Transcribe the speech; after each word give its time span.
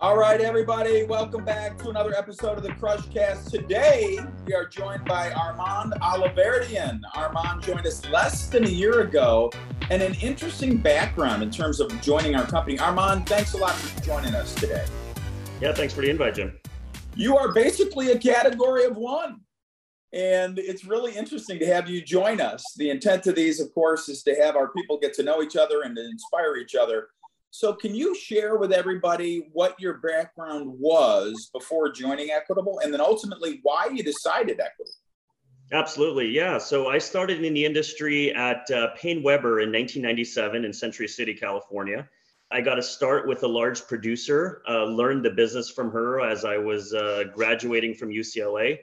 All 0.00 0.16
right, 0.16 0.40
everybody, 0.40 1.02
welcome 1.02 1.44
back 1.44 1.76
to 1.78 1.88
another 1.88 2.14
episode 2.14 2.56
of 2.56 2.62
the 2.62 2.68
Crushcast. 2.68 3.50
Today, 3.50 4.16
we 4.46 4.54
are 4.54 4.64
joined 4.64 5.04
by 5.04 5.32
Armand 5.32 5.94
Oliverdian. 6.00 7.00
Armand 7.16 7.64
joined 7.64 7.84
us 7.84 8.08
less 8.08 8.46
than 8.46 8.62
a 8.64 8.68
year 8.68 9.00
ago, 9.00 9.50
and 9.90 10.00
an 10.00 10.14
interesting 10.22 10.76
background 10.76 11.42
in 11.42 11.50
terms 11.50 11.80
of 11.80 11.90
joining 12.00 12.36
our 12.36 12.46
company. 12.46 12.78
Armand, 12.78 13.28
thanks 13.28 13.54
a 13.54 13.56
lot 13.56 13.72
for 13.72 14.04
joining 14.04 14.36
us 14.36 14.54
today. 14.54 14.86
Yeah, 15.60 15.72
thanks 15.72 15.94
for 15.94 16.02
the 16.02 16.10
invite, 16.10 16.36
Jim. 16.36 16.56
You 17.16 17.36
are 17.36 17.52
basically 17.52 18.12
a 18.12 18.18
category 18.20 18.84
of 18.84 18.96
one. 18.96 19.40
And 20.12 20.60
it's 20.60 20.84
really 20.84 21.16
interesting 21.16 21.58
to 21.58 21.66
have 21.66 21.90
you 21.90 22.02
join 22.02 22.40
us. 22.40 22.64
The 22.76 22.90
intent 22.90 23.26
of 23.26 23.34
these, 23.34 23.58
of 23.58 23.74
course, 23.74 24.08
is 24.08 24.22
to 24.22 24.34
have 24.36 24.54
our 24.54 24.68
people 24.68 24.96
get 24.96 25.12
to 25.14 25.24
know 25.24 25.42
each 25.42 25.56
other 25.56 25.82
and 25.82 25.96
to 25.96 26.04
inspire 26.04 26.54
each 26.56 26.76
other. 26.76 27.08
So, 27.50 27.72
can 27.72 27.94
you 27.94 28.14
share 28.14 28.56
with 28.56 28.72
everybody 28.72 29.48
what 29.52 29.80
your 29.80 29.94
background 29.94 30.72
was 30.78 31.50
before 31.52 31.90
joining 31.90 32.30
Equitable 32.30 32.80
and 32.80 32.92
then 32.92 33.00
ultimately 33.00 33.60
why 33.62 33.88
you 33.92 34.02
decided 34.02 34.60
Equitable? 34.60 34.92
Absolutely. 35.72 36.28
Yeah. 36.28 36.58
So, 36.58 36.88
I 36.88 36.98
started 36.98 37.42
in 37.42 37.54
the 37.54 37.64
industry 37.64 38.34
at 38.34 38.70
uh, 38.70 38.94
PaineWebber 39.00 39.62
in 39.62 39.72
1997 39.72 40.64
in 40.64 40.72
Century 40.72 41.08
City, 41.08 41.34
California. 41.34 42.08
I 42.50 42.60
got 42.62 42.76
to 42.76 42.82
start 42.82 43.28
with 43.28 43.42
a 43.42 43.48
large 43.48 43.86
producer, 43.86 44.62
uh, 44.68 44.84
learned 44.84 45.24
the 45.24 45.30
business 45.30 45.70
from 45.70 45.90
her 45.90 46.20
as 46.20 46.44
I 46.46 46.56
was 46.56 46.94
uh, 46.94 47.24
graduating 47.34 47.94
from 47.94 48.08
UCLA. 48.08 48.78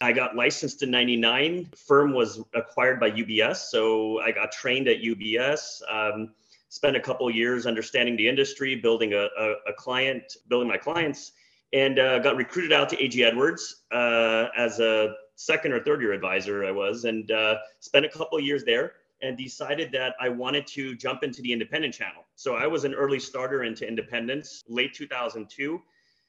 I 0.00 0.12
got 0.12 0.36
licensed 0.36 0.82
in 0.84 0.90
99. 0.92 1.70
Firm 1.86 2.12
was 2.12 2.40
acquired 2.54 3.00
by 3.00 3.10
UBS. 3.10 3.56
So 3.70 4.20
I 4.20 4.30
got 4.30 4.52
trained 4.52 4.86
at 4.86 4.98
UBS. 4.98 5.82
Um, 5.90 6.30
spent 6.68 6.96
a 6.96 7.00
couple 7.00 7.30
years 7.30 7.66
understanding 7.66 8.16
the 8.16 8.28
industry, 8.28 8.74
building 8.76 9.14
a, 9.14 9.28
a, 9.38 9.52
a 9.68 9.72
client, 9.76 10.36
building 10.48 10.68
my 10.68 10.76
clients, 10.76 11.32
and 11.72 11.98
uh, 11.98 12.18
got 12.18 12.36
recruited 12.36 12.72
out 12.72 12.88
to 12.88 13.02
AG 13.02 13.22
Edwards 13.22 13.84
uh, 13.92 14.46
as 14.56 14.80
a 14.80 15.14
second 15.36 15.72
or 15.72 15.82
third 15.82 16.00
year 16.00 16.12
advisor. 16.12 16.64
I 16.64 16.70
was, 16.70 17.04
and 17.04 17.30
uh, 17.30 17.56
spent 17.80 18.04
a 18.04 18.08
couple 18.08 18.38
years 18.40 18.64
there, 18.64 18.92
and 19.22 19.36
decided 19.36 19.90
that 19.92 20.14
I 20.20 20.28
wanted 20.28 20.66
to 20.68 20.94
jump 20.94 21.22
into 21.22 21.42
the 21.42 21.52
independent 21.52 21.94
channel. 21.94 22.22
So 22.36 22.54
I 22.54 22.66
was 22.66 22.84
an 22.84 22.94
early 22.94 23.18
starter 23.18 23.64
into 23.64 23.86
independence, 23.86 24.62
late 24.68 24.94
2002. 24.94 25.80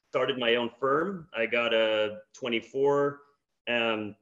Started 0.08 0.38
my 0.38 0.56
own 0.56 0.70
firm. 0.80 1.28
I 1.36 1.46
got 1.46 1.72
a 1.72 2.18
24. 2.34 3.20
Um, 3.68 4.16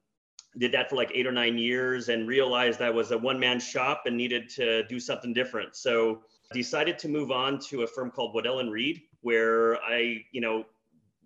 did 0.56 0.72
that 0.72 0.88
for 0.88 0.96
like 0.96 1.10
eight 1.14 1.26
or 1.26 1.32
nine 1.32 1.58
years 1.58 2.08
and 2.08 2.26
realized 2.26 2.80
I 2.80 2.90
was 2.90 3.10
a 3.10 3.18
one 3.18 3.38
man 3.38 3.60
shop 3.60 4.04
and 4.06 4.16
needed 4.16 4.48
to 4.50 4.84
do 4.84 4.98
something 4.98 5.32
different. 5.32 5.76
So 5.76 6.22
decided 6.52 6.98
to 7.00 7.08
move 7.08 7.30
on 7.30 7.58
to 7.68 7.82
a 7.82 7.86
firm 7.86 8.10
called 8.10 8.34
Waddell 8.34 8.60
and 8.60 8.72
Reed, 8.72 9.02
where 9.20 9.76
I, 9.82 10.24
you 10.32 10.40
know, 10.40 10.64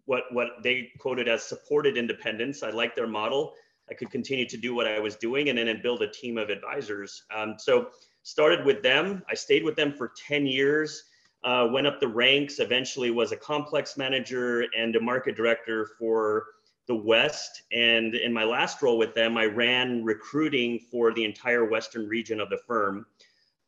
what 0.07 0.25
what 0.33 0.49
they 0.63 0.91
quoted 0.99 1.29
as 1.29 1.45
supported 1.45 1.97
independence. 1.97 2.63
I 2.63 2.71
liked 2.71 2.97
their 2.97 3.07
model. 3.07 3.55
I 3.91 3.95
could 3.95 4.11
continue 4.11 4.49
to 4.49 4.57
do 4.57 4.75
what 4.75 4.87
I 4.87 4.99
was 4.99 5.17
doing 5.17 5.49
and 5.49 5.59
then 5.59 5.81
build 5.83 6.03
a 6.03 6.11
team 6.11 6.39
of 6.39 6.51
advisors. 6.51 7.25
Um, 7.35 7.55
so 7.59 7.89
started 8.23 8.65
with 8.65 8.83
them. 8.83 9.23
I 9.29 9.35
stayed 9.35 9.65
with 9.65 9.77
them 9.77 9.93
for 9.93 10.13
10 10.27 10.47
years. 10.47 11.05
Uh, 11.45 11.69
went 11.73 11.87
up 11.87 11.99
the 11.99 12.09
ranks. 12.09 12.61
Eventually 12.61 13.11
was 13.11 13.33
a 13.33 13.37
complex 13.37 13.97
manager 13.97 14.67
and 14.77 14.95
a 14.95 15.01
market 15.01 15.37
director 15.37 15.91
for 15.99 16.47
the 16.93 17.03
West. 17.03 17.63
And 17.73 18.15
in 18.15 18.35
my 18.35 18.45
last 18.45 18.83
role 18.83 18.99
with 18.99 19.15
them, 19.15 19.39
I 19.39 19.47
ran 19.47 20.05
recruiting 20.05 20.79
for 20.79 21.15
the 21.15 21.25
entire 21.25 21.65
Western 21.65 22.07
region 22.07 22.39
of 22.39 22.51
the 22.51 22.59
firm 22.59 23.07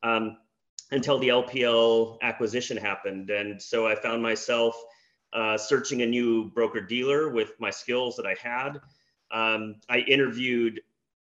um, 0.02 0.36
until 0.90 1.18
the 1.18 1.28
LPL 1.28 2.20
acquisition 2.20 2.76
happened. 2.76 3.30
And 3.30 3.60
so 3.60 3.86
I 3.86 3.94
found 3.94 4.22
myself 4.22 4.76
uh, 5.32 5.56
searching 5.56 6.02
a 6.02 6.06
new 6.06 6.50
broker 6.50 6.82
dealer 6.82 7.30
with 7.30 7.52
my 7.58 7.70
skills 7.70 8.14
that 8.16 8.26
I 8.26 8.36
had. 8.38 8.78
Um, 9.30 9.76
I 9.88 10.00
interviewed 10.00 10.82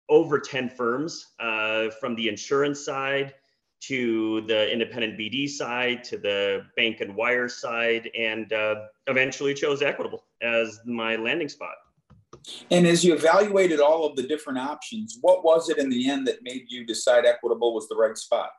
over 0.09 0.37
10 0.37 0.67
firms 0.67 1.27
uh, 1.39 1.91
from 2.01 2.13
the 2.15 2.27
insurance 2.27 2.83
side 2.83 3.35
to 3.83 4.41
the 4.47 4.69
independent 4.71 5.17
BD 5.17 5.47
side 5.47 6.03
to 6.03 6.17
the 6.17 6.65
bank 6.75 6.99
and 6.99 7.15
wire 7.15 7.47
side, 7.47 8.09
and 8.17 8.51
uh, 8.51 8.75
eventually 9.07 9.53
chose 9.53 9.81
Equitable 9.81 10.25
as 10.41 10.79
my 10.85 11.15
landing 11.15 11.49
spot. 11.49 11.75
And 12.71 12.85
as 12.85 13.03
you 13.03 13.13
evaluated 13.13 13.79
all 13.79 14.05
of 14.05 14.15
the 14.15 14.23
different 14.23 14.59
options, 14.59 15.17
what 15.21 15.43
was 15.43 15.69
it 15.69 15.77
in 15.77 15.89
the 15.89 16.09
end 16.09 16.27
that 16.27 16.43
made 16.43 16.65
you 16.67 16.85
decide 16.85 17.25
Equitable 17.25 17.73
was 17.73 17.87
the 17.87 17.95
right 17.95 18.17
spot? 18.17 18.49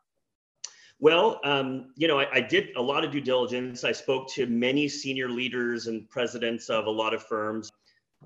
Well, 0.98 1.40
um, 1.44 1.92
you 1.96 2.08
know, 2.08 2.18
I, 2.18 2.26
I, 2.32 2.40
did 2.40 2.74
a 2.76 2.82
lot 2.82 3.04
of 3.04 3.10
due 3.10 3.20
diligence. 3.20 3.84
I 3.84 3.92
spoke 3.92 4.32
to 4.32 4.46
many 4.46 4.88
senior 4.88 5.28
leaders 5.28 5.88
and 5.88 6.08
presidents 6.08 6.70
of 6.70 6.86
a 6.86 6.90
lot 6.90 7.12
of 7.12 7.22
firms, 7.22 7.70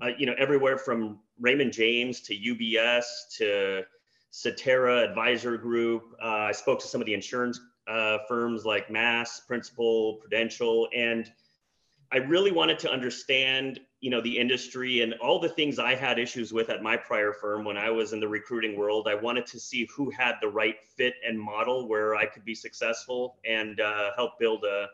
uh, 0.01 0.11
you 0.17 0.25
know, 0.25 0.35
everywhere 0.37 0.77
from 0.77 1.19
Raymond 1.37 1.73
James 1.73 2.21
to 2.21 2.33
UBS 2.33 3.03
to 3.37 3.83
Cetera 4.29 5.03
Advisor 5.03 5.57
Group. 5.57 6.15
Uh, 6.23 6.27
I 6.27 6.53
spoke 6.53 6.79
to 6.79 6.87
some 6.87 7.01
of 7.01 7.07
the 7.07 7.13
insurance 7.13 7.59
uh, 7.89 8.19
firms 8.27 8.63
like 8.63 8.89
Mass, 8.89 9.41
Principal, 9.41 10.15
Prudential, 10.21 10.87
and 10.95 11.29
I 12.13 12.17
really 12.17 12.51
wanted 12.51 12.79
to 12.79 12.91
understand, 12.91 13.81
you 14.01 14.09
know, 14.09 14.19
the 14.19 14.37
industry 14.37 15.01
and 15.01 15.13
all 15.21 15.39
the 15.39 15.49
things 15.49 15.77
I 15.77 15.93
had 15.93 16.17
issues 16.17 16.51
with 16.51 16.69
at 16.71 16.81
my 16.81 16.97
prior 16.97 17.31
firm 17.31 17.63
when 17.63 17.77
I 17.77 17.91
was 17.91 18.13
in 18.13 18.19
the 18.19 18.27
recruiting 18.27 18.75
world. 18.75 19.07
I 19.07 19.13
wanted 19.13 19.45
to 19.47 19.59
see 19.59 19.87
who 19.95 20.09
had 20.09 20.35
the 20.41 20.47
right 20.47 20.75
fit 20.97 21.13
and 21.25 21.39
model 21.39 21.87
where 21.87 22.15
I 22.15 22.25
could 22.25 22.43
be 22.43 22.55
successful 22.55 23.37
and 23.45 23.79
uh, 23.79 24.11
help 24.15 24.39
build 24.39 24.63
a. 24.65 24.87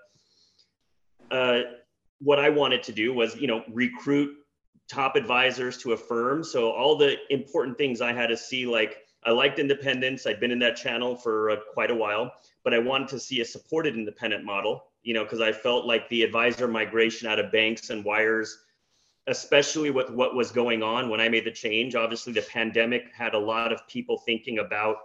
Uh, 1.33 1.61
what 2.19 2.39
I 2.39 2.49
wanted 2.49 2.83
to 2.83 2.91
do 2.91 3.13
was, 3.13 3.35
you 3.37 3.47
know, 3.47 3.63
recruit 3.71 4.35
top 4.89 5.15
advisors 5.15 5.77
to 5.79 5.93
a 5.93 5.97
firm. 5.97 6.43
So 6.43 6.71
all 6.71 6.97
the 6.97 7.15
important 7.29 7.77
things 7.77 8.01
I 8.01 8.11
had 8.11 8.27
to 8.27 8.37
see, 8.37 8.65
like 8.65 9.05
I 9.23 9.31
liked 9.31 9.59
independence. 9.59 10.25
I'd 10.25 10.39
been 10.39 10.51
in 10.51 10.59
that 10.59 10.75
channel 10.75 11.15
for 11.15 11.51
uh, 11.51 11.55
quite 11.73 11.91
a 11.91 11.95
while, 11.95 12.31
but 12.63 12.73
I 12.73 12.79
wanted 12.79 13.07
to 13.09 13.19
see 13.19 13.41
a 13.41 13.45
supported 13.45 13.95
independent 13.95 14.43
model 14.43 14.83
you 15.07 15.13
know, 15.13 15.23
because 15.23 15.39
I 15.39 15.53
felt 15.53 15.85
like 15.85 16.09
the 16.09 16.21
advisor 16.23 16.67
migration 16.67 17.29
out 17.29 17.39
of 17.39 17.49
banks 17.49 17.91
and 17.91 18.03
wires, 18.03 18.57
especially 19.27 19.91
with 19.91 20.09
what 20.09 20.35
was 20.35 20.51
going 20.51 20.81
on 20.81 21.09
when 21.09 21.19
I 21.19 21.27
made 21.27 21.45
the 21.45 21.51
change. 21.51 21.95
Obviously, 21.95 22.33
the 22.33 22.41
pandemic 22.41 23.11
had 23.13 23.33
a 23.33 23.39
lot 23.39 23.73
of 23.73 23.85
people 23.87 24.17
thinking 24.19 24.59
about, 24.59 24.97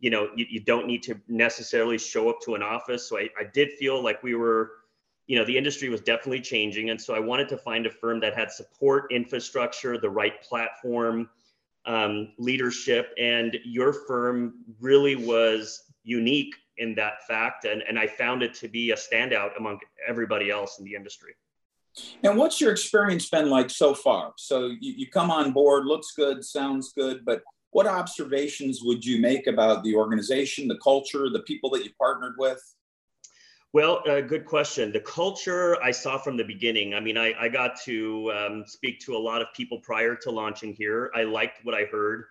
you 0.00 0.10
know, 0.10 0.28
you, 0.36 0.46
you 0.48 0.60
don't 0.60 0.86
need 0.86 1.02
to 1.04 1.20
necessarily 1.28 1.96
show 1.96 2.28
up 2.28 2.40
to 2.42 2.54
an 2.54 2.62
office. 2.62 3.08
So 3.08 3.18
I, 3.18 3.28
I 3.38 3.44
did 3.54 3.72
feel 3.72 4.02
like 4.02 4.22
we 4.22 4.34
were, 4.34 4.72
you 5.26 5.38
know, 5.38 5.44
the 5.44 5.56
industry 5.56 5.88
was 5.88 6.00
definitely 6.00 6.40
changing. 6.40 6.90
And 6.90 7.00
so 7.00 7.14
I 7.14 7.20
wanted 7.20 7.48
to 7.50 7.56
find 7.56 7.86
a 7.86 7.90
firm 7.90 8.18
that 8.20 8.34
had 8.34 8.50
support 8.50 9.12
infrastructure, 9.12 9.96
the 9.96 10.10
right 10.10 10.42
platform, 10.42 11.30
um, 11.86 12.32
leadership. 12.38 13.14
And 13.16 13.58
your 13.64 13.92
firm 13.92 14.64
really 14.80 15.14
was 15.14 15.84
unique 16.02 16.54
in 16.78 16.94
that 16.96 17.26
fact. 17.28 17.64
And, 17.64 17.82
and 17.88 17.98
I 17.98 18.08
found 18.08 18.42
it 18.42 18.54
to 18.54 18.68
be 18.68 18.90
a 18.90 18.96
standout 18.96 19.56
among 19.56 19.78
everybody 20.06 20.50
else 20.50 20.78
in 20.78 20.84
the 20.84 20.94
industry. 20.94 21.34
And 22.22 22.36
what's 22.36 22.60
your 22.60 22.72
experience 22.72 23.28
been 23.28 23.50
like 23.50 23.70
so 23.70 23.94
far? 23.94 24.32
So 24.36 24.66
you, 24.80 24.92
you 24.96 25.06
come 25.08 25.30
on 25.30 25.52
board, 25.52 25.86
looks 25.86 26.12
good, 26.16 26.44
sounds 26.44 26.92
good, 26.92 27.24
but 27.24 27.42
what 27.70 27.86
observations 27.86 28.80
would 28.82 29.04
you 29.04 29.20
make 29.20 29.46
about 29.46 29.84
the 29.84 29.94
organization, 29.94 30.68
the 30.68 30.78
culture, 30.78 31.28
the 31.30 31.40
people 31.40 31.70
that 31.70 31.84
you 31.84 31.90
partnered 31.98 32.34
with? 32.38 32.60
Well, 33.74 34.02
uh, 34.08 34.22
good 34.22 34.46
question. 34.46 34.92
The 34.92 35.00
culture 35.00 35.80
I 35.82 35.90
saw 35.90 36.16
from 36.16 36.38
the 36.38 36.44
beginning. 36.44 36.94
I 36.94 37.00
mean, 37.00 37.18
I, 37.18 37.34
I 37.38 37.48
got 37.48 37.78
to 37.82 38.32
um, 38.32 38.64
speak 38.66 38.98
to 39.00 39.14
a 39.14 39.18
lot 39.18 39.42
of 39.42 39.48
people 39.54 39.78
prior 39.80 40.16
to 40.16 40.30
launching 40.30 40.72
here. 40.72 41.10
I 41.14 41.24
liked 41.24 41.64
what 41.64 41.74
I 41.74 41.84
heard 41.84 42.24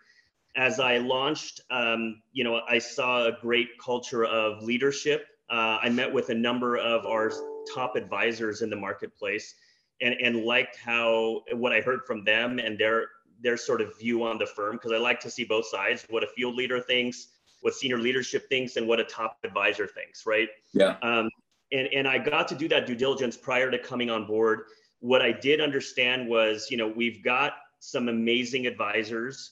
as 0.57 0.79
I 0.79 0.97
launched, 0.97 1.61
um, 1.69 2.21
you 2.33 2.43
know, 2.43 2.61
I 2.67 2.79
saw 2.79 3.27
a 3.27 3.31
great 3.39 3.77
culture 3.79 4.25
of 4.25 4.63
leadership. 4.63 5.27
Uh, 5.49 5.77
I 5.81 5.89
met 5.89 6.11
with 6.11 6.29
a 6.29 6.33
number 6.33 6.77
of 6.77 7.05
our 7.05 7.31
top 7.73 7.95
advisors 7.95 8.63
in 8.63 8.69
the 8.69 8.75
marketplace, 8.75 9.53
and 10.01 10.15
and 10.21 10.43
liked 10.43 10.77
how 10.77 11.43
what 11.53 11.73
I 11.73 11.81
heard 11.81 12.01
from 12.05 12.23
them 12.23 12.59
and 12.59 12.77
their 12.77 13.07
their 13.41 13.57
sort 13.57 13.81
of 13.81 13.97
view 13.97 14.23
on 14.23 14.37
the 14.37 14.45
firm 14.45 14.73
because 14.75 14.91
I 14.91 14.97
like 14.97 15.19
to 15.21 15.29
see 15.29 15.43
both 15.43 15.67
sides, 15.67 16.05
what 16.09 16.23
a 16.23 16.27
field 16.27 16.55
leader 16.55 16.79
thinks, 16.79 17.27
what 17.61 17.73
senior 17.73 17.99
leadership 17.99 18.49
thinks, 18.49 18.75
and 18.77 18.87
what 18.87 18.99
a 18.99 19.03
top 19.03 19.37
advisor 19.43 19.87
thinks, 19.87 20.25
right? 20.25 20.49
Yeah. 20.73 20.97
Um, 21.01 21.29
and 21.71 21.87
and 21.93 22.07
I 22.07 22.17
got 22.17 22.47
to 22.49 22.55
do 22.55 22.67
that 22.69 22.87
due 22.87 22.95
diligence 22.95 23.37
prior 23.37 23.69
to 23.69 23.77
coming 23.77 24.09
on 24.09 24.25
board. 24.25 24.61
What 24.99 25.21
I 25.21 25.31
did 25.31 25.61
understand 25.61 26.27
was, 26.27 26.71
you 26.71 26.77
know, 26.77 26.87
we've 26.87 27.23
got 27.23 27.53
some 27.79 28.09
amazing 28.09 28.65
advisors 28.65 29.51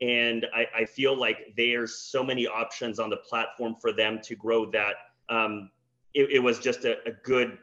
and 0.00 0.46
I, 0.54 0.66
I, 0.76 0.84
feel 0.84 1.16
like 1.16 1.54
there's 1.56 1.94
so 1.94 2.24
many 2.24 2.46
options 2.46 2.98
on 2.98 3.10
the 3.10 3.16
platform 3.16 3.76
for 3.80 3.92
them 3.92 4.20
to 4.24 4.34
grow 4.34 4.70
that 4.72 4.94
um, 5.28 5.70
it, 6.12 6.30
it, 6.30 6.38
was 6.40 6.58
just 6.58 6.84
a, 6.84 6.96
a, 7.08 7.12
good 7.22 7.58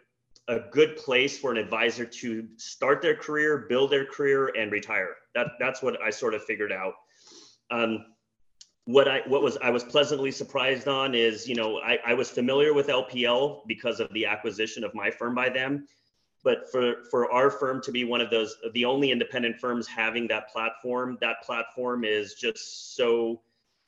a 0.47 0.59
good 0.71 0.97
place 0.97 1.38
for 1.38 1.51
an 1.51 1.57
advisor 1.57 2.05
to 2.05 2.47
start 2.57 3.01
their 3.01 3.15
career 3.15 3.65
build 3.69 3.91
their 3.91 4.05
career 4.05 4.51
and 4.57 4.71
retire. 4.71 5.15
That 5.35 5.47
that's 5.59 5.81
what 5.81 6.01
i 6.01 6.09
sort 6.09 6.33
of 6.33 6.43
figured 6.43 6.71
out. 6.71 6.93
Um, 7.69 8.05
what 8.85 9.07
i 9.07 9.21
what 9.27 9.43
was 9.43 9.57
i 9.57 9.69
was 9.69 9.83
pleasantly 9.83 10.31
surprised 10.31 10.88
on 10.88 11.13
is 11.13 11.47
you 11.47 11.55
know 11.55 11.79
I, 11.79 11.99
I 12.05 12.13
was 12.15 12.31
familiar 12.31 12.73
with 12.73 12.88
lpl 12.88 13.61
because 13.67 13.99
of 13.99 14.11
the 14.13 14.25
acquisition 14.25 14.83
of 14.83 14.93
my 14.95 15.11
firm 15.11 15.35
by 15.35 15.49
them. 15.49 15.88
But 16.43 16.71
for 16.71 17.03
for 17.11 17.31
our 17.31 17.51
firm 17.51 17.81
to 17.83 17.91
be 17.91 18.03
one 18.03 18.21
of 18.21 18.31
those 18.31 18.55
the 18.73 18.85
only 18.85 19.11
independent 19.11 19.57
firms 19.57 19.88
having 19.88 20.27
that 20.29 20.49
platform 20.49 21.17
that 21.21 21.43
platform 21.43 22.03
is 22.03 22.33
just 22.33 22.95
so 22.95 23.41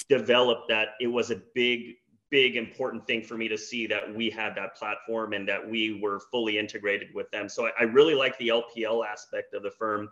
developed 0.07 0.67
that 0.69 0.89
it 0.99 1.07
was 1.07 1.31
a 1.31 1.41
big 1.55 1.95
big 2.33 2.55
important 2.55 3.05
thing 3.05 3.21
for 3.21 3.37
me 3.37 3.47
to 3.47 3.55
see 3.55 3.85
that 3.85 4.11
we 4.15 4.27
had 4.27 4.55
that 4.55 4.75
platform 4.75 5.33
and 5.33 5.47
that 5.47 5.69
we 5.69 6.01
were 6.01 6.19
fully 6.31 6.57
integrated 6.57 7.13
with 7.13 7.29
them. 7.29 7.47
So 7.47 7.67
i, 7.67 7.71
I 7.79 7.83
really 7.83 8.15
like 8.15 8.35
the 8.39 8.47
lpl 8.47 9.05
aspect 9.05 9.53
of 9.53 9.61
the 9.61 9.69
firm. 9.69 10.09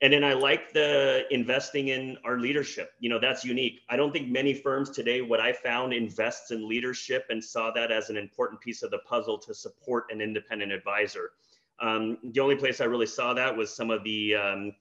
And 0.00 0.10
then 0.10 0.24
i 0.24 0.32
like 0.32 0.72
the 0.72 1.26
investing 1.30 1.88
in 1.88 2.16
our 2.24 2.38
leadership. 2.38 2.92
You 2.98 3.10
know 3.10 3.18
that's 3.18 3.44
unique. 3.44 3.82
I 3.90 3.96
don't 3.96 4.10
think 4.10 4.28
many 4.28 4.54
firms 4.54 4.88
today 4.88 5.20
what 5.20 5.38
i 5.38 5.52
found 5.52 5.92
invests 5.92 6.50
in 6.50 6.66
leadership 6.66 7.26
and 7.28 7.44
saw 7.44 7.70
that 7.72 7.92
as 7.92 8.08
an 8.08 8.16
important 8.16 8.62
piece 8.62 8.82
of 8.82 8.90
the 8.90 9.00
puzzle 9.00 9.36
to 9.40 9.52
support 9.52 10.04
an 10.10 10.22
independent 10.22 10.72
advisor. 10.72 11.32
Um, 11.78 12.16
the 12.32 12.40
only 12.40 12.56
place 12.56 12.80
I 12.80 12.84
really 12.84 13.06
saw 13.18 13.34
that 13.34 13.54
was 13.54 13.70
some 13.76 13.90
of 13.90 14.02
the 14.02 14.34
um, 14.34 14.72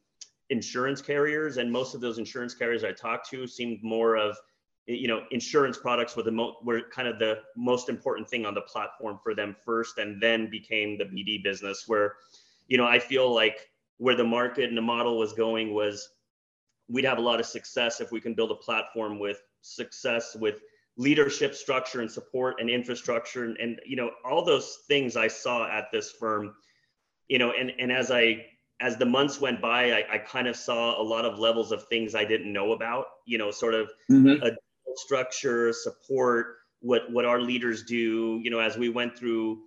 insurance 0.50 1.01
carriers, 1.01 1.57
and 1.57 1.69
most 1.69 1.94
of 1.94 2.00
those 2.00 2.19
insurance 2.19 2.54
carriers 2.54 2.86
I 2.86 2.94
talked 2.94 3.30
to 3.31 3.48
seemed 3.48 3.83
more 3.83 4.16
of, 4.16 4.38
you 4.85 5.07
know, 5.07 5.24
insurance 5.31 5.77
products 5.77 6.15
were 6.15 6.24
the 6.24 6.31
mo- 6.31 6.57
were 6.63 6.81
kind 6.91 7.07
of 7.07 7.19
the 7.19 7.39
most 7.56 7.89
important 7.89 8.30
thing 8.30 8.45
on 8.45 8.53
the 8.53 8.62
platform 8.62 9.19
for 9.24 9.33
them 9.33 9.56
first, 9.65 9.97
and 9.97 10.21
then 10.21 10.50
became 10.50 10.97
the 10.97 11.06
BD 11.06 11.44
business. 11.44 11.85
Where, 11.88 12.15
you 12.68 12.77
know, 12.77 12.85
I 12.85 13.00
feel 13.00 13.33
like 13.33 13.69
where 13.97 14.15
the 14.15 14.24
market 14.24 14.69
and 14.69 14.77
the 14.77 14.81
model 14.81 15.18
was 15.18 15.33
going 15.33 15.74
was, 15.74 16.09
we'd 16.89 17.06
have 17.06 17.18
a 17.18 17.21
lot 17.21 17.39
of 17.39 17.45
success 17.45 18.01
if 18.01 18.12
we 18.12 18.19
can 18.19 18.33
build 18.33 18.51
a 18.51 18.56
platform 18.56 19.19
with 19.19 19.41
success 19.62 20.35
with 20.39 20.62
leadership 20.97 21.56
structure 21.56 22.01
and 22.01 22.12
support 22.12 22.59
and 22.59 22.69
infrastructure 22.69 23.45
and, 23.45 23.57
and 23.57 23.80
you 23.83 23.95
know 23.95 24.12
all 24.24 24.45
those 24.45 24.80
things 24.88 25.15
i 25.15 25.27
saw 25.27 25.68
at 25.68 25.85
this 25.91 26.12
firm 26.12 26.53
you 27.27 27.39
know, 27.39 27.51
and 27.51 27.71
and 27.80 27.91
as 27.91 28.12
I 28.12 28.45
as 28.80 28.97
the 28.97 29.06
months 29.06 29.39
went 29.39 29.62
by, 29.62 29.91
I, 29.91 30.03
I 30.13 30.18
kind 30.18 30.47
of 30.47 30.56
saw 30.56 31.01
a 31.01 31.03
lot 31.03 31.25
of 31.25 31.39
levels 31.39 31.71
of 31.71 31.88
things 31.88 32.15
I 32.15 32.25
didn't 32.25 32.51
know 32.51 32.74
about. 32.74 33.06
You 33.25 33.38
know, 33.38 33.51
sort 33.51 33.74
of 33.74 33.91
mm-hmm. 34.12 34.44
a 34.44 34.51
structure, 34.98 35.74
support, 35.74 36.57
what 36.81 37.12
what 37.12 37.25
our 37.25 37.40
leaders 37.40 37.84
do. 37.84 38.40
You 38.44 38.50
know, 38.50 38.60
as 38.60 38.78
we 38.78 38.90
went 38.90 39.18
through 39.18 39.63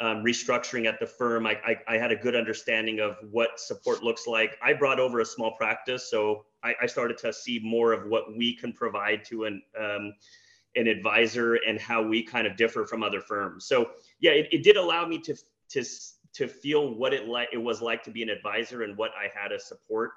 um, 0.00 0.22
restructuring 0.24 0.86
at 0.86 1.00
the 1.00 1.06
firm, 1.06 1.46
I, 1.46 1.58
I, 1.64 1.76
I 1.94 1.98
had 1.98 2.12
a 2.12 2.16
good 2.16 2.36
understanding 2.36 3.00
of 3.00 3.16
what 3.30 3.58
support 3.58 4.02
looks 4.02 4.26
like. 4.26 4.56
I 4.62 4.72
brought 4.72 5.00
over 5.00 5.20
a 5.20 5.24
small 5.24 5.52
practice, 5.56 6.08
so 6.10 6.44
I, 6.62 6.74
I 6.82 6.86
started 6.86 7.18
to 7.18 7.32
see 7.32 7.60
more 7.62 7.92
of 7.92 8.08
what 8.08 8.36
we 8.36 8.54
can 8.54 8.72
provide 8.72 9.24
to 9.26 9.44
an 9.44 9.62
um, 9.78 10.14
an 10.76 10.86
advisor 10.86 11.54
and 11.66 11.80
how 11.80 12.02
we 12.02 12.22
kind 12.22 12.46
of 12.46 12.56
differ 12.56 12.84
from 12.84 13.02
other 13.02 13.20
firms. 13.20 13.66
So 13.66 13.90
yeah, 14.20 14.32
it, 14.32 14.48
it 14.52 14.62
did 14.62 14.76
allow 14.76 15.06
me 15.06 15.18
to 15.20 15.36
to 15.70 15.84
to 16.34 16.46
feel 16.46 16.94
what 16.94 17.12
it 17.12 17.26
like 17.26 17.48
it 17.52 17.58
was 17.58 17.80
like 17.80 18.02
to 18.04 18.10
be 18.10 18.22
an 18.22 18.28
advisor 18.28 18.82
and 18.82 18.96
what 18.96 19.10
I 19.18 19.28
had 19.34 19.52
as 19.52 19.66
support 19.66 20.10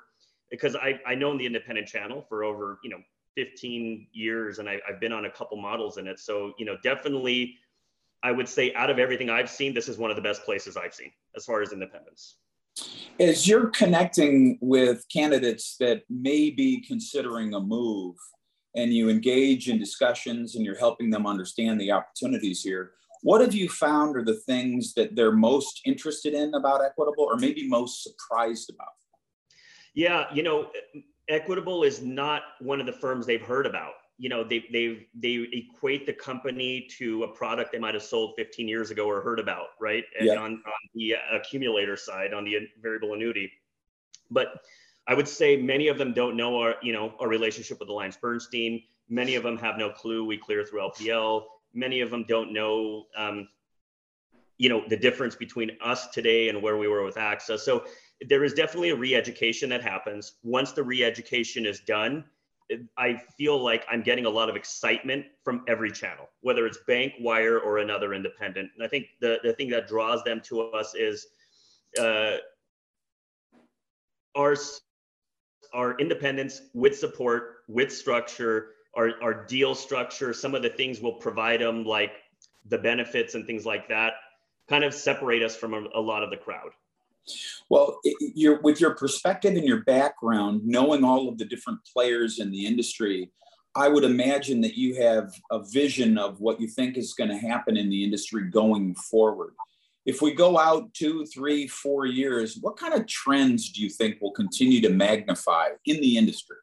because 0.50 0.76
I 0.76 1.00
I 1.06 1.16
know 1.16 1.38
the 1.38 1.46
independent 1.46 1.88
channel 1.88 2.26
for 2.28 2.44
over 2.44 2.80
you 2.84 2.90
know 2.90 3.00
15 3.36 4.08
years 4.12 4.60
and 4.60 4.70
I, 4.70 4.80
I've 4.88 5.00
been 5.00 5.14
on 5.14 5.26
a 5.26 5.32
couple 5.32 5.58
models 5.58 5.98
in 5.98 6.08
it 6.08 6.20
so 6.20 6.54
you 6.58 6.66
know 6.66 6.78
definitely 6.84 7.56
I 8.24 8.32
would 8.32 8.48
say 8.48 8.74
out 8.74 8.90
of 8.90 9.00
everything 9.00 9.30
I've 9.30 9.50
seen 9.50 9.74
this 9.74 9.88
is 9.88 9.98
one 9.98 10.10
of 10.10 10.16
the 10.16 10.22
best 10.22 10.44
places 10.44 10.78
I've 10.78 10.94
seen 10.94 11.12
as 11.36 11.46
far 11.46 11.62
as 11.62 11.74
independence. 11.74 12.38
As 13.20 13.48
you're 13.48 13.68
connecting 13.68 14.58
with 14.62 15.06
candidates 15.12 15.76
that 15.80 16.04
may 16.10 16.50
be 16.50 16.82
considering 16.82 17.54
a 17.54 17.60
move 17.60 18.16
and 18.76 18.94
you 18.94 19.10
engage 19.10 19.70
in 19.70 19.78
discussions 19.78 20.56
and 20.56 20.66
you're 20.66 20.78
helping 20.78 21.10
them 21.10 21.28
understand 21.28 21.82
the 21.82 21.92
opportunities 21.92 22.62
here, 22.62 22.92
what 23.24 23.42
have 23.42 23.54
you 23.54 23.70
found 23.70 24.16
are 24.16 24.24
the 24.24 24.42
things 24.48 24.94
that 24.94 25.16
they're 25.16 25.32
most 25.32 25.82
interested 25.86 26.34
in 26.34 26.54
about 26.54 26.84
Equitable 26.84 27.26
or 27.26 27.38
maybe 27.38 27.68
most 27.68 28.04
surprised 28.04 28.72
about? 28.74 28.90
Yeah, 29.94 30.26
you 30.34 30.42
know, 30.42 30.70
Equitable 31.30 31.84
is 31.84 32.02
not 32.02 32.44
one 32.60 32.80
of 32.80 32.86
the 32.86 32.92
firms 32.92 33.26
they've 33.26 33.42
heard 33.42 33.66
about. 33.66 33.94
You 34.18 34.30
know, 34.30 34.44
they 34.44 34.66
they 34.72 35.08
they 35.16 35.48
equate 35.54 36.06
the 36.06 36.14
company 36.14 36.88
to 36.98 37.24
a 37.24 37.28
product 37.28 37.72
they 37.72 37.80
might 37.80 37.94
have 37.94 38.04
sold 38.04 38.34
15 38.38 38.68
years 38.68 38.92
ago 38.92 39.08
or 39.08 39.22
heard 39.22 39.40
about, 39.40 39.68
right? 39.80 40.04
And 40.20 40.28
yeah. 40.28 40.36
on, 40.36 40.52
on 40.54 40.90
the 40.94 41.16
accumulator 41.32 41.98
side, 41.98 42.34
on 42.34 42.44
the 42.44 42.58
variable 42.82 43.14
annuity. 43.14 43.52
But 44.30 44.62
I 45.08 45.16
would 45.16 45.28
say 45.28 45.58
many 45.58 45.88
of 45.88 45.98
them 45.98 46.14
don't 46.14 46.38
know 46.38 46.60
our, 46.60 46.76
you 46.84 46.94
know, 46.94 47.14
our 47.20 47.28
relationship 47.28 47.80
with 47.80 47.90
Alliance 47.90 48.16
Bernstein. 48.16 48.84
Many 49.10 49.36
of 49.36 49.44
them 49.44 49.58
have 49.58 49.78
no 49.78 49.90
clue 49.90 50.24
we 50.24 50.38
clear 50.38 50.64
through 50.64 50.82
LPL 50.82 51.46
many 51.74 52.02
of 52.02 52.10
them 52.10 52.26
don't 52.28 52.54
know 52.54 53.06
um, 53.18 53.48
you 54.58 54.70
know 54.70 54.84
the 54.88 54.98
difference 54.98 55.36
between 55.36 55.72
us 55.84 56.10
today 56.10 56.50
and 56.50 56.62
where 56.62 56.78
we 56.78 56.88
were 56.88 57.04
with 57.04 57.16
AXA. 57.16 57.60
So 57.60 57.86
there 58.28 58.44
is 58.44 58.54
definitely 58.54 58.90
a 58.90 58.96
re-education 58.96 59.70
that 59.70 59.82
happens. 59.82 60.34
Once 60.44 60.74
the 60.74 60.84
re-education 60.84 61.66
is 61.66 61.80
done, 61.80 62.24
I 62.98 63.22
feel 63.38 63.62
like 63.62 63.86
I'm 63.92 64.02
getting 64.02 64.26
a 64.26 64.30
lot 64.30 64.50
of 64.50 64.56
excitement 64.56 65.26
from 65.44 65.64
every 65.68 65.92
channel, 65.92 66.30
whether 66.42 66.66
it's 66.66 66.78
bank, 66.88 67.14
wire, 67.20 67.60
or 67.60 67.80
another 67.80 68.14
independent. 68.14 68.70
And 68.76 68.84
I 68.84 68.88
think 68.88 69.08
the, 69.20 69.40
the 69.44 69.54
thing 69.54 69.70
that 69.72 69.88
draws 69.88 70.24
them 70.24 70.42
to 70.46 70.62
us 70.62 70.94
is 70.96 71.28
uh, 72.00 72.38
our, 74.38 74.56
our 75.74 75.98
independence 76.00 76.62
with 76.74 76.98
support, 76.98 77.64
with 77.68 77.92
structure, 77.92 78.70
our, 78.94 79.12
our 79.22 79.46
deal 79.46 79.76
structure, 79.76 80.34
some 80.34 80.56
of 80.56 80.62
the 80.62 80.70
things 80.70 81.02
we'll 81.02 81.14
provide 81.14 81.60
them, 81.60 81.84
like 81.84 82.14
the 82.70 82.78
benefits 82.78 83.36
and 83.36 83.46
things 83.46 83.66
like 83.66 83.90
that, 83.90 84.14
kind 84.70 84.84
of 84.84 84.94
separate 84.94 85.44
us 85.44 85.56
from 85.56 85.74
a, 85.74 85.84
a 85.96 86.00
lot 86.00 86.24
of 86.24 86.30
the 86.30 86.38
crowd. 86.38 86.70
Well, 87.70 88.00
you're, 88.20 88.60
with 88.62 88.82
your 88.82 88.96
perspective 88.96 89.56
and 89.56 89.68
your 89.68 89.84
background, 89.84 90.62
knowing 90.66 91.04
all 91.04 91.30
of 91.30 91.38
the 91.38 91.46
different 91.46 91.80
players 91.92 92.40
in 92.40 92.52
the 92.52 92.66
industry, 92.66 93.32
I 93.76 93.88
would 93.88 94.04
imagine 94.04 94.60
that 94.62 94.76
you 94.76 95.02
have 95.02 95.34
a 95.50 95.64
vision 95.64 96.18
of 96.18 96.42
what 96.42 96.60
you 96.60 96.68
think 96.68 96.98
is 96.98 97.14
going 97.14 97.30
to 97.30 97.38
happen 97.38 97.78
in 97.78 97.90
the 97.90 98.04
industry 98.04 98.50
going 98.50 98.96
forward. 98.96 99.54
If 100.06 100.22
we 100.22 100.34
go 100.34 100.58
out 100.58 100.94
two, 100.94 101.26
three, 101.28 101.68
four 101.68 102.06
years, 102.06 102.58
what 102.60 102.76
kind 102.76 102.94
of 102.94 103.08
trends 103.08 103.72
do 103.72 103.82
you 103.82 103.90
think 103.90 104.20
will 104.20 104.32
continue 104.32 104.82
to 104.82 104.90
magnify 104.90 105.70
in 105.86 106.02
the 106.02 106.18
industry? 106.18 106.58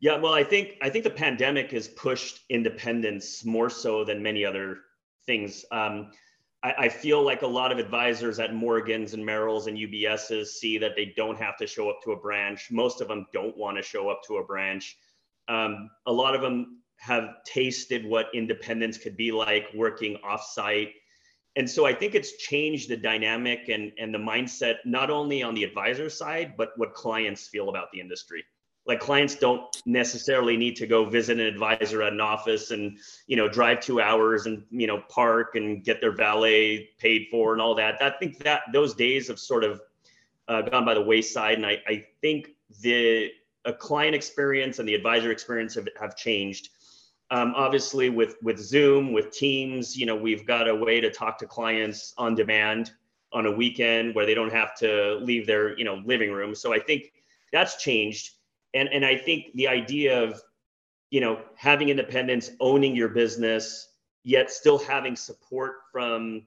Yeah, 0.00 0.18
well, 0.18 0.32
I 0.32 0.44
think 0.44 0.74
I 0.82 0.90
think 0.90 1.04
the 1.04 1.10
pandemic 1.10 1.72
has 1.72 1.88
pushed 1.88 2.44
independence 2.50 3.44
more 3.44 3.70
so 3.70 4.04
than 4.04 4.22
many 4.22 4.44
other 4.44 4.78
things. 5.26 5.64
Um, 5.72 6.12
I, 6.66 6.86
I, 6.86 6.88
feel 6.88 7.22
like 7.22 7.42
a 7.42 7.46
lot 7.46 7.70
of 7.70 7.78
advisors 7.78 8.40
at 8.40 8.52
Morgans 8.52 9.14
and 9.14 9.24
Merrills 9.24 9.68
and 9.68 9.78
UBSs 9.78 10.46
see 10.46 10.78
that 10.78 10.96
they 10.96 11.12
don't 11.16 11.38
have 11.38 11.56
to 11.58 11.66
show 11.66 11.88
up 11.88 12.00
to 12.02 12.10
a 12.10 12.16
branch. 12.16 12.72
Most 12.72 13.00
of 13.00 13.06
them 13.06 13.24
don't 13.32 13.56
want 13.56 13.76
to 13.76 13.84
show 13.84 14.08
up 14.08 14.22
to 14.26 14.38
a 14.38 14.44
branch. 14.44 14.98
Um, 15.46 15.88
a 16.06 16.12
lot 16.12 16.34
of 16.34 16.40
them 16.40 16.82
have 16.96 17.36
tasted 17.44 18.04
what 18.04 18.26
independence 18.34 18.98
could 18.98 19.16
be 19.16 19.30
like 19.30 19.66
working 19.76 20.18
offsite. 20.28 20.90
And 21.54 21.70
so 21.70 21.86
I 21.86 21.94
think 21.94 22.16
it's 22.16 22.36
changed 22.36 22.88
the 22.88 22.96
dynamic 22.96 23.68
and, 23.68 23.92
and 23.98 24.12
the 24.12 24.18
mindset, 24.18 24.78
not 24.84 25.08
only 25.08 25.44
on 25.44 25.54
the 25.54 25.62
advisor 25.62 26.10
side, 26.10 26.54
but 26.56 26.70
what 26.76 26.94
clients 26.94 27.46
feel 27.46 27.68
about 27.68 27.92
the 27.92 28.00
industry 28.00 28.44
like 28.86 29.00
clients 29.00 29.34
don't 29.34 29.82
necessarily 29.84 30.56
need 30.56 30.76
to 30.76 30.86
go 30.86 31.04
visit 31.04 31.40
an 31.40 31.46
advisor 31.46 32.02
at 32.02 32.12
an 32.12 32.20
office 32.20 32.70
and 32.70 32.98
you 33.26 33.36
know 33.36 33.48
drive 33.48 33.80
two 33.80 34.00
hours 34.00 34.46
and 34.46 34.62
you 34.70 34.86
know 34.86 35.02
park 35.08 35.56
and 35.56 35.84
get 35.84 36.00
their 36.00 36.12
valet 36.12 36.88
paid 36.98 37.26
for 37.30 37.52
and 37.52 37.60
all 37.60 37.74
that. 37.74 38.00
I 38.00 38.10
think 38.10 38.38
that 38.44 38.62
those 38.72 38.94
days 38.94 39.28
have 39.28 39.38
sort 39.38 39.64
of 39.64 39.80
uh, 40.48 40.62
gone 40.62 40.84
by 40.84 40.94
the 40.94 41.02
wayside 41.02 41.56
and 41.56 41.66
i, 41.66 41.82
I 41.88 42.06
think 42.20 42.50
the 42.80 43.32
a 43.64 43.72
client 43.72 44.14
experience 44.14 44.78
and 44.78 44.88
the 44.88 44.94
advisor 44.94 45.32
experience 45.32 45.74
have, 45.74 45.88
have 45.98 46.16
changed. 46.16 46.68
Um, 47.32 47.54
obviously 47.56 48.08
with 48.08 48.36
with 48.40 48.56
zoom 48.56 49.12
with 49.12 49.32
teams 49.32 49.96
you 49.96 50.06
know 50.06 50.14
we've 50.14 50.46
got 50.46 50.68
a 50.68 50.74
way 50.74 51.00
to 51.00 51.10
talk 51.10 51.38
to 51.38 51.46
clients 51.46 52.14
on 52.16 52.36
demand 52.36 52.92
on 53.32 53.46
a 53.46 53.50
weekend 53.50 54.14
where 54.14 54.24
they 54.24 54.34
don't 54.34 54.52
have 54.52 54.76
to 54.76 55.16
leave 55.16 55.44
their 55.44 55.76
you 55.76 55.84
know 55.84 56.00
living 56.04 56.30
room. 56.30 56.54
So 56.54 56.72
i 56.72 56.78
think 56.78 57.12
that's 57.52 57.82
changed 57.82 58.35
and 58.74 58.88
and 58.88 59.04
i 59.04 59.16
think 59.16 59.52
the 59.54 59.68
idea 59.68 60.22
of 60.22 60.40
you 61.10 61.20
know 61.20 61.40
having 61.56 61.88
independence 61.88 62.50
owning 62.60 62.94
your 62.94 63.08
business 63.08 63.88
yet 64.24 64.50
still 64.50 64.78
having 64.78 65.14
support 65.14 65.76
from 65.92 66.42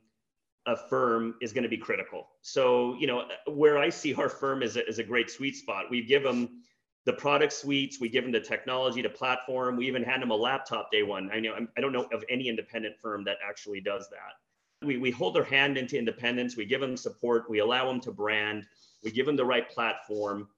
a 0.65 0.75
firm 0.75 1.35
is 1.41 1.53
going 1.53 1.63
to 1.63 1.69
be 1.69 1.77
critical. 1.77 2.27
So 2.41 2.95
you 2.99 3.07
know 3.07 3.25
where 3.47 3.77
i 3.77 3.89
see 3.89 4.13
our 4.13 4.29
firm 4.29 4.61
is 4.61 4.75
a, 4.75 4.87
is 4.87 4.99
a 4.99 5.03
great 5.03 5.29
sweet 5.31 5.55
spot. 5.55 5.85
We 5.89 6.03
give 6.03 6.23
them 6.23 6.61
the 7.05 7.13
product 7.13 7.53
suites 7.53 7.99
we 7.99 8.09
give 8.09 8.23
them 8.23 8.31
the 8.31 8.41
technology 8.41 9.01
the 9.01 9.09
platform 9.09 9.77
we 9.77 9.87
even 9.87 10.03
hand 10.03 10.21
them 10.21 10.31
a 10.31 10.35
laptop 10.35 10.91
day 10.91 11.03
one. 11.03 11.31
I 11.31 11.39
know 11.39 11.55
i 11.77 11.81
don't 11.81 11.93
know 11.93 12.07
of 12.13 12.23
any 12.29 12.49
independent 12.49 12.97
firm 13.01 13.23
that 13.23 13.37
actually 13.47 13.81
does 13.81 14.09
that. 14.09 14.85
We, 14.85 14.97
we 14.97 15.11
hold 15.11 15.35
their 15.35 15.43
hand 15.43 15.77
into 15.77 15.97
independence 15.97 16.55
we 16.55 16.65
give 16.65 16.81
them 16.81 16.97
support 16.97 17.49
we 17.49 17.59
allow 17.59 17.87
them 17.87 17.99
to 18.01 18.11
brand 18.11 18.65
we 19.03 19.11
give 19.11 19.25
them 19.25 19.37
the 19.37 19.45
right 19.45 19.67
platform 19.69 20.49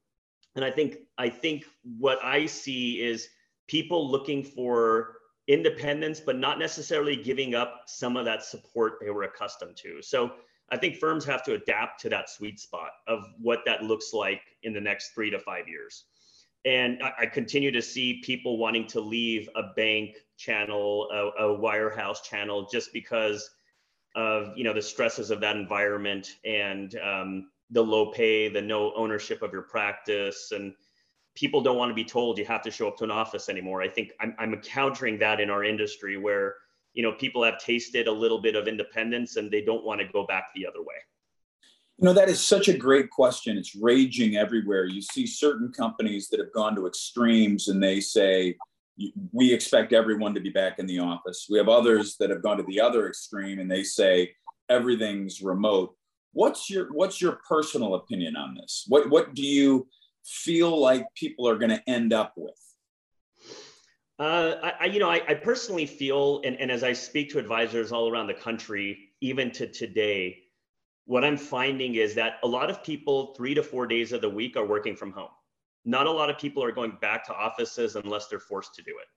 and 0.55 0.65
I 0.65 0.71
think 0.71 0.97
I 1.17 1.29
think 1.29 1.65
what 1.97 2.23
I 2.23 2.45
see 2.45 3.01
is 3.01 3.29
people 3.67 4.09
looking 4.09 4.43
for 4.43 5.15
independence, 5.47 6.19
but 6.19 6.37
not 6.37 6.59
necessarily 6.59 7.15
giving 7.15 7.55
up 7.55 7.83
some 7.87 8.17
of 8.17 8.25
that 8.25 8.43
support 8.43 8.93
they 9.01 9.09
were 9.09 9.23
accustomed 9.23 9.77
to. 9.77 10.01
So 10.01 10.31
I 10.69 10.77
think 10.77 10.97
firms 10.97 11.25
have 11.25 11.43
to 11.43 11.53
adapt 11.53 11.99
to 12.01 12.09
that 12.09 12.29
sweet 12.29 12.59
spot 12.59 12.91
of 13.07 13.23
what 13.39 13.59
that 13.65 13.83
looks 13.83 14.13
like 14.13 14.41
in 14.63 14.73
the 14.73 14.81
next 14.81 15.09
three 15.09 15.29
to 15.29 15.39
five 15.39 15.67
years. 15.67 16.05
And 16.63 17.01
I, 17.03 17.13
I 17.21 17.25
continue 17.25 17.71
to 17.71 17.81
see 17.81 18.21
people 18.23 18.57
wanting 18.57 18.87
to 18.87 19.01
leave 19.01 19.49
a 19.55 19.63
bank 19.75 20.17
channel, 20.37 21.07
a, 21.11 21.45
a 21.45 21.57
wirehouse 21.57 22.23
channel, 22.23 22.67
just 22.71 22.93
because 22.93 23.49
of 24.15 24.57
you 24.57 24.63
know 24.63 24.73
the 24.73 24.81
stresses 24.81 25.31
of 25.31 25.39
that 25.39 25.55
environment 25.55 26.35
and 26.43 26.95
um, 26.97 27.50
the 27.71 27.81
low 27.81 28.11
pay, 28.11 28.49
the 28.49 28.61
no 28.61 28.93
ownership 28.95 29.41
of 29.41 29.51
your 29.51 29.63
practice, 29.63 30.51
and 30.51 30.73
people 31.35 31.61
don't 31.61 31.77
want 31.77 31.89
to 31.89 31.95
be 31.95 32.03
told 32.03 32.37
you 32.37 32.45
have 32.45 32.61
to 32.61 32.71
show 32.71 32.87
up 32.87 32.97
to 32.97 33.03
an 33.03 33.11
office 33.11 33.49
anymore. 33.49 33.81
I 33.81 33.87
think 33.87 34.11
I'm, 34.19 34.35
I'm 34.37 34.53
encountering 34.53 35.17
that 35.19 35.39
in 35.39 35.49
our 35.49 35.63
industry 35.63 36.17
where 36.17 36.55
you 36.93 37.03
know 37.03 37.13
people 37.13 37.43
have 37.43 37.57
tasted 37.57 38.07
a 38.07 38.11
little 38.11 38.41
bit 38.41 38.55
of 38.55 38.67
independence 38.67 39.37
and 39.37 39.49
they 39.49 39.61
don't 39.61 39.85
want 39.85 40.01
to 40.01 40.07
go 40.07 40.25
back 40.25 40.45
the 40.55 40.67
other 40.67 40.79
way. 40.81 40.95
You 41.97 42.05
know 42.05 42.13
that 42.13 42.29
is 42.29 42.45
such 42.45 42.67
a 42.67 42.77
great 42.77 43.09
question. 43.09 43.57
It's 43.57 43.75
raging 43.75 44.35
everywhere. 44.35 44.85
You 44.85 45.01
see 45.01 45.25
certain 45.25 45.71
companies 45.71 46.27
that 46.29 46.39
have 46.39 46.51
gone 46.51 46.75
to 46.75 46.87
extremes 46.87 47.69
and 47.69 47.81
they 47.81 48.01
say 48.01 48.57
we 49.31 49.53
expect 49.53 49.93
everyone 49.93 50.33
to 50.33 50.41
be 50.41 50.49
back 50.49 50.79
in 50.79 50.85
the 50.85 50.99
office. 50.99 51.47
We 51.49 51.57
have 51.57 51.69
others 51.69 52.17
that 52.19 52.29
have 52.29 52.43
gone 52.43 52.57
to 52.57 52.63
the 52.63 52.81
other 52.81 53.07
extreme 53.07 53.59
and 53.59 53.71
they 53.71 53.83
say 53.83 54.33
everything's 54.69 55.41
remote. 55.41 55.95
What's 56.33 56.69
your 56.69 56.91
what's 56.93 57.21
your 57.21 57.39
personal 57.47 57.95
opinion 57.95 58.35
on 58.35 58.55
this? 58.55 58.85
What 58.87 59.09
what 59.09 59.33
do 59.33 59.43
you 59.43 59.87
feel 60.23 60.79
like 60.79 61.05
people 61.15 61.47
are 61.47 61.57
going 61.57 61.71
to 61.71 61.89
end 61.89 62.13
up 62.13 62.33
with? 62.35 62.59
Uh, 64.19 64.71
I, 64.79 64.85
you 64.85 64.99
know, 64.99 65.09
I, 65.09 65.21
I 65.27 65.33
personally 65.33 65.87
feel, 65.87 66.41
and, 66.45 66.55
and 66.59 66.69
as 66.69 66.83
I 66.83 66.93
speak 66.93 67.31
to 67.31 67.39
advisors 67.39 67.91
all 67.91 68.07
around 68.07 68.27
the 68.27 68.35
country, 68.35 69.09
even 69.19 69.49
to 69.53 69.65
today, 69.65 70.37
what 71.05 71.25
I'm 71.25 71.37
finding 71.37 71.95
is 71.95 72.13
that 72.15 72.33
a 72.43 72.47
lot 72.47 72.69
of 72.69 72.83
people, 72.83 73.33
three 73.35 73.55
to 73.55 73.63
four 73.63 73.87
days 73.87 74.11
of 74.11 74.21
the 74.21 74.29
week, 74.29 74.55
are 74.55 74.65
working 74.65 74.95
from 74.95 75.11
home. 75.11 75.31
Not 75.85 76.05
a 76.05 76.11
lot 76.11 76.29
of 76.29 76.37
people 76.37 76.63
are 76.63 76.71
going 76.71 76.97
back 77.01 77.25
to 77.25 77.33
offices 77.33 77.95
unless 77.95 78.27
they're 78.27 78.39
forced 78.39 78.75
to 78.75 78.83
do 78.83 78.91
it. 78.91 79.07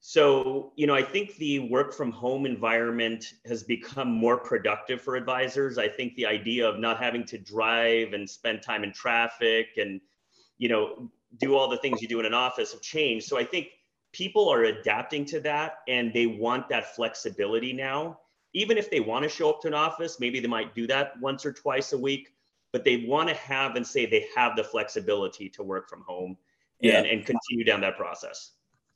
So, 0.00 0.72
you 0.76 0.86
know, 0.86 0.94
I 0.94 1.02
think 1.02 1.36
the 1.36 1.58
work 1.58 1.92
from 1.92 2.12
home 2.12 2.46
environment 2.46 3.34
has 3.46 3.62
become 3.64 4.10
more 4.12 4.36
productive 4.36 5.02
for 5.02 5.16
advisors. 5.16 5.76
I 5.76 5.88
think 5.88 6.14
the 6.14 6.26
idea 6.26 6.68
of 6.68 6.78
not 6.78 6.98
having 6.98 7.24
to 7.26 7.38
drive 7.38 8.12
and 8.12 8.28
spend 8.28 8.62
time 8.62 8.84
in 8.84 8.92
traffic 8.92 9.70
and 9.76 10.00
you 10.58 10.68
know, 10.68 11.10
do 11.38 11.56
all 11.56 11.68
the 11.68 11.76
things 11.78 12.02
you 12.02 12.08
do 12.08 12.20
in 12.20 12.26
an 12.26 12.34
office 12.34 12.72
have 12.72 12.82
changed. 12.82 13.26
So 13.26 13.38
I 13.38 13.44
think 13.44 13.68
people 14.12 14.48
are 14.48 14.64
adapting 14.64 15.24
to 15.26 15.40
that 15.40 15.78
and 15.86 16.12
they 16.12 16.26
want 16.26 16.68
that 16.68 16.94
flexibility 16.94 17.72
now. 17.72 18.18
Even 18.54 18.76
if 18.76 18.90
they 18.90 19.00
want 19.00 19.22
to 19.22 19.28
show 19.28 19.50
up 19.50 19.60
to 19.62 19.68
an 19.68 19.74
office, 19.74 20.18
maybe 20.20 20.40
they 20.40 20.48
might 20.48 20.74
do 20.74 20.86
that 20.86 21.12
once 21.20 21.46
or 21.46 21.52
twice 21.52 21.92
a 21.92 21.98
week, 21.98 22.34
but 22.72 22.84
they 22.84 23.04
want 23.06 23.28
to 23.28 23.34
have 23.36 23.76
and 23.76 23.86
say 23.86 24.04
they 24.04 24.26
have 24.34 24.56
the 24.56 24.64
flexibility 24.64 25.48
to 25.50 25.62
work 25.62 25.88
from 25.88 26.02
home 26.02 26.36
yeah. 26.80 26.98
and, 26.98 27.06
and 27.06 27.26
continue 27.26 27.64
down 27.64 27.80
that 27.82 27.96
process. 27.96 28.52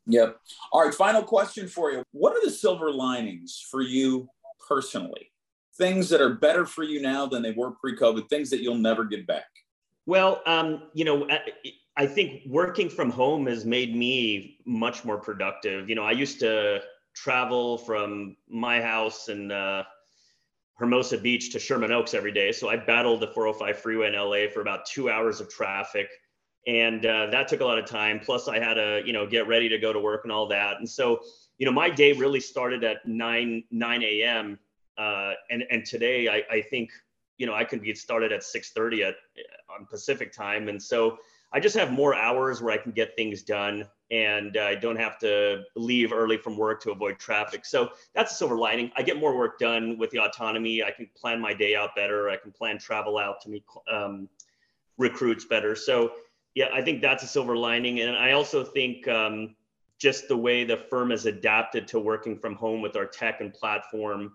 Yep. 0.06 0.38
All 0.72 0.84
right. 0.84 0.94
Final 0.94 1.22
question 1.22 1.68
for 1.68 1.92
you. 1.92 2.02
What 2.12 2.32
are 2.36 2.44
the 2.44 2.50
silver 2.50 2.90
linings 2.90 3.64
for 3.70 3.82
you 3.82 4.28
personally? 4.66 5.30
Things 5.78 6.08
that 6.10 6.20
are 6.20 6.34
better 6.34 6.66
for 6.66 6.82
you 6.82 7.00
now 7.00 7.26
than 7.26 7.42
they 7.42 7.52
were 7.52 7.70
pre 7.70 7.96
COVID, 7.96 8.28
things 8.28 8.50
that 8.50 8.62
you'll 8.62 8.74
never 8.74 9.04
get 9.04 9.26
back? 9.26 9.46
Well, 10.06 10.42
um, 10.46 10.84
you 10.94 11.04
know, 11.04 11.28
I 11.96 12.06
think 12.06 12.42
working 12.46 12.88
from 12.88 13.10
home 13.10 13.46
has 13.46 13.64
made 13.64 13.94
me 13.94 14.58
much 14.66 15.04
more 15.04 15.18
productive. 15.18 15.88
You 15.88 15.94
know, 15.94 16.04
I 16.04 16.12
used 16.12 16.40
to 16.40 16.82
travel 17.14 17.78
from 17.78 18.36
my 18.48 18.80
house 18.80 19.28
in 19.28 19.52
uh, 19.52 19.84
Hermosa 20.74 21.18
Beach 21.18 21.52
to 21.52 21.58
Sherman 21.58 21.92
Oaks 21.92 22.14
every 22.14 22.32
day. 22.32 22.50
So 22.52 22.68
I 22.68 22.76
battled 22.76 23.20
the 23.20 23.28
405 23.28 23.78
freeway 23.78 24.08
in 24.08 24.14
LA 24.14 24.50
for 24.52 24.60
about 24.60 24.86
two 24.86 25.10
hours 25.10 25.40
of 25.40 25.48
traffic. 25.48 26.08
And 26.66 27.04
uh, 27.04 27.26
that 27.26 27.48
took 27.48 27.60
a 27.60 27.64
lot 27.64 27.78
of 27.78 27.86
time. 27.86 28.20
Plus, 28.20 28.46
I 28.48 28.58
had 28.58 28.74
to, 28.74 29.02
you 29.04 29.12
know, 29.12 29.26
get 29.26 29.48
ready 29.48 29.68
to 29.68 29.78
go 29.78 29.92
to 29.92 29.98
work 29.98 30.20
and 30.24 30.32
all 30.32 30.46
that. 30.48 30.78
And 30.78 30.88
so, 30.88 31.20
you 31.58 31.66
know, 31.66 31.72
my 31.72 31.90
day 31.90 32.12
really 32.12 32.40
started 32.40 32.84
at 32.84 33.06
9 33.06 33.64
9 33.70 34.02
a.m. 34.02 34.58
Uh, 34.96 35.32
and 35.50 35.64
and 35.70 35.84
today, 35.84 36.28
I, 36.28 36.42
I 36.54 36.62
think 36.62 36.90
you 37.38 37.46
know, 37.46 37.54
I 37.54 37.64
can 37.64 37.80
get 37.80 37.98
started 37.98 38.30
at 38.30 38.42
6:30 38.42 39.02
at 39.02 39.16
on 39.68 39.86
Pacific 39.86 40.32
time, 40.32 40.68
and 40.68 40.80
so 40.80 41.18
I 41.52 41.60
just 41.60 41.76
have 41.76 41.90
more 41.90 42.14
hours 42.14 42.62
where 42.62 42.72
I 42.72 42.76
can 42.78 42.92
get 42.92 43.16
things 43.16 43.42
done, 43.42 43.84
and 44.10 44.56
I 44.56 44.74
don't 44.74 44.96
have 44.96 45.18
to 45.20 45.64
leave 45.74 46.12
early 46.12 46.36
from 46.36 46.56
work 46.56 46.80
to 46.82 46.92
avoid 46.92 47.18
traffic. 47.18 47.64
So 47.64 47.90
that's 48.14 48.32
a 48.32 48.34
silver 48.34 48.56
lining. 48.56 48.92
I 48.96 49.02
get 49.02 49.18
more 49.18 49.36
work 49.36 49.58
done 49.58 49.98
with 49.98 50.10
the 50.10 50.20
autonomy. 50.20 50.82
I 50.82 50.92
can 50.92 51.08
plan 51.16 51.40
my 51.40 51.52
day 51.52 51.74
out 51.74 51.96
better. 51.96 52.30
I 52.30 52.36
can 52.36 52.52
plan 52.52 52.78
travel 52.78 53.18
out 53.18 53.40
to 53.42 53.50
meet 53.50 53.64
um, 53.90 54.28
recruits 54.96 55.44
better. 55.44 55.74
So 55.74 56.12
yeah, 56.54 56.66
I 56.72 56.82
think 56.82 57.02
that's 57.02 57.22
a 57.22 57.26
silver 57.26 57.56
lining, 57.56 58.00
and 58.00 58.16
I 58.16 58.32
also 58.32 58.64
think. 58.64 59.08
Um, 59.08 59.56
just 60.02 60.26
the 60.26 60.36
way 60.36 60.64
the 60.64 60.76
firm 60.76 61.10
has 61.10 61.26
adapted 61.26 61.86
to 61.86 62.00
working 62.00 62.36
from 62.36 62.56
home 62.56 62.82
with 62.82 62.96
our 62.96 63.06
tech 63.06 63.40
and 63.40 63.54
platform 63.54 64.32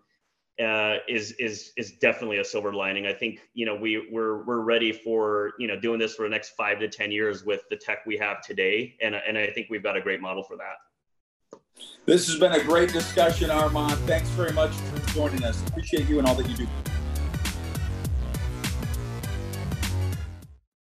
uh, 0.63 0.95
is 1.07 1.33
is 1.33 1.71
is 1.77 1.91
definitely 1.93 2.38
a 2.38 2.43
silver 2.43 2.74
lining. 2.74 3.05
I 3.05 3.13
think 3.13 3.41
you 3.53 3.65
know 3.65 3.75
we 3.75 4.07
we're 4.12 4.43
we're 4.45 4.62
ready 4.62 4.91
for 4.91 5.51
you 5.59 5.67
know 5.67 5.79
doing 5.79 6.00
this 6.00 6.15
for 6.15 6.24
the 6.24 6.29
next 6.29 6.51
five 6.51 6.79
to 6.79 6.88
ten 6.88 7.12
years 7.12 7.43
with 7.43 7.62
the 7.69 7.75
tech 7.75 8.05
we 8.07 8.17
have 8.17 8.41
today, 8.41 8.95
and 9.01 9.13
and 9.13 9.38
I 9.38 9.47
think 9.47 9.67
we've 9.69 9.83
got 9.83 9.97
a 9.97 10.01
great 10.01 10.21
model 10.21 10.41
for 10.41 10.57
that. 10.57 11.81
This 12.05 12.27
has 12.27 12.39
been 12.39 12.53
a 12.53 12.63
great 12.63 12.91
discussion, 12.91 13.51
Armand. 13.51 14.00
Thanks 14.07 14.29
very 14.29 14.53
much 14.53 14.71
for 14.71 15.00
joining 15.13 15.43
us. 15.43 15.62
Appreciate 15.67 16.07
you 16.07 16.17
and 16.17 16.27
all 16.27 16.33
that 16.36 16.50
you 16.50 16.55
do. 16.55 16.67